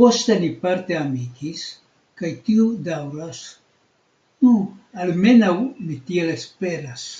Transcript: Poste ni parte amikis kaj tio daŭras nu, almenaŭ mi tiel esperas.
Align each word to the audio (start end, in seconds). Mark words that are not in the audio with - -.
Poste 0.00 0.34
ni 0.44 0.50
parte 0.66 0.98
amikis 0.98 1.64
kaj 2.22 2.30
tio 2.50 2.68
daŭras 2.90 3.42
nu, 4.46 4.54
almenaŭ 5.06 5.54
mi 5.88 6.02
tiel 6.12 6.34
esperas. 6.40 7.10